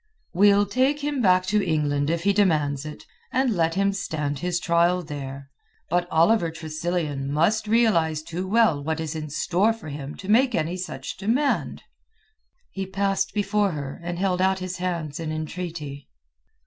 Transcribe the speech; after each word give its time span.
"We'll 0.33 0.65
take 0.65 1.03
him 1.03 1.21
back 1.21 1.45
to 1.45 1.63
England 1.63 2.09
if 2.09 2.23
he 2.23 2.33
demands 2.33 2.87
it, 2.87 3.05
and 3.31 3.55
let 3.55 3.75
him 3.75 3.93
stand 3.93 4.39
his 4.39 4.59
trial 4.59 5.03
there. 5.03 5.51
But 5.91 6.07
Oliver 6.09 6.49
Tressilian 6.49 7.31
must 7.31 7.67
realize 7.67 8.23
too 8.23 8.47
well 8.47 8.83
what 8.83 8.99
is 8.99 9.15
in 9.15 9.29
store 9.29 9.73
for 9.73 9.89
him 9.89 10.15
to 10.15 10.27
make 10.27 10.55
any 10.55 10.75
such 10.77 11.17
demand." 11.17 11.83
He 12.71 12.87
passed 12.87 13.35
before 13.35 13.73
her, 13.73 13.99
and 14.03 14.17
held 14.17 14.41
out 14.41 14.57
his 14.57 14.77
hands 14.77 15.19
in 15.19 15.31
entreaty. 15.31 16.09